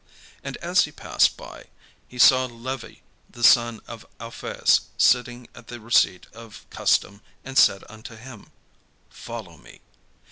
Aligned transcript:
And 0.43 0.57
as 0.63 0.85
he 0.85 0.91
passed 0.91 1.37
by, 1.37 1.65
he 2.07 2.17
saw 2.17 2.45
Levi 2.47 3.01
the 3.29 3.43
son 3.43 3.81
of 3.87 4.03
Alphaeus 4.19 4.81
sitting 4.97 5.47
at 5.53 5.67
the 5.67 5.79
receipt 5.79 6.25
of 6.33 6.65
custom, 6.71 7.21
and 7.45 7.55
said 7.55 7.83
unto 7.87 8.15
him: 8.15 8.47
"Follow 9.11 9.57
me." 9.57 9.81